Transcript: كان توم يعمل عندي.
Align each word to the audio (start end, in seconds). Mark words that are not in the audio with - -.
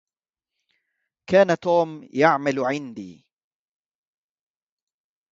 كان 1.29 1.57
توم 1.61 2.07
يعمل 2.13 2.59
عندي. 2.59 3.25